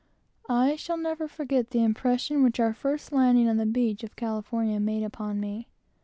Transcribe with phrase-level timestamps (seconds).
[0.49, 4.79] I shall never forget the impression which our first landing on the beach of California
[4.79, 5.67] made upon me.